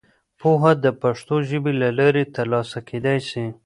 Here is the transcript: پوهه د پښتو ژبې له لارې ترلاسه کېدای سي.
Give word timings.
پوهه 0.39 0.71
د 0.83 0.85
پښتو 1.01 1.35
ژبې 1.49 1.73
له 1.81 1.89
لارې 1.99 2.23
ترلاسه 2.35 2.79
کېدای 2.89 3.19
سي. 3.29 3.45